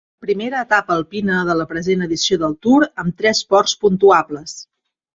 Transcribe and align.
Primera 0.25 0.61
etapa 0.67 0.97
alpina 1.01 1.43
de 1.51 1.57
la 1.59 1.69
present 1.75 2.03
edició 2.07 2.41
del 2.47 2.57
Tour 2.67 2.91
amb 3.05 3.23
tres 3.23 3.47
ports 3.55 3.81
puntuables. 3.87 4.61